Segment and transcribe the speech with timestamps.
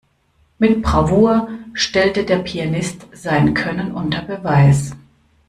[0.57, 4.95] Mit Bravour stellte der Pianist sein Können unter Beweis.